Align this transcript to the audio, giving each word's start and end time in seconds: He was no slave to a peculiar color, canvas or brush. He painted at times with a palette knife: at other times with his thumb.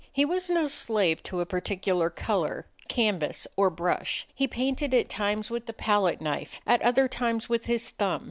He 0.11 0.25
was 0.25 0.49
no 0.49 0.67
slave 0.67 1.21
to 1.21 1.41
a 1.41 1.45
peculiar 1.45 2.09
color, 2.09 2.65
canvas 2.87 3.45
or 3.55 3.69
brush. 3.69 4.27
He 4.33 4.47
painted 4.47 4.95
at 4.95 5.09
times 5.09 5.51
with 5.51 5.69
a 5.69 5.73
palette 5.73 6.19
knife: 6.19 6.59
at 6.65 6.81
other 6.81 7.07
times 7.07 7.49
with 7.49 7.65
his 7.65 7.87
thumb. 7.91 8.19